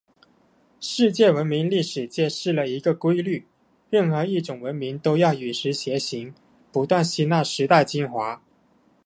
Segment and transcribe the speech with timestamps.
[0.79, 3.45] 世界文明历史揭示了一个规律：
[3.91, 6.33] 任何一种文明都要与时偕行，
[6.71, 8.41] 不断吸纳时代精华。